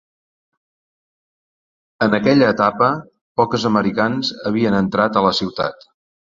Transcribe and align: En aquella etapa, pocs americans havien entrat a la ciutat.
En 2.05 2.15
aquella 2.19 2.47
etapa, 2.53 2.89
pocs 3.43 3.67
americans 3.71 4.33
havien 4.53 4.79
entrat 4.81 5.21
a 5.23 5.25
la 5.29 5.37
ciutat. 5.43 5.89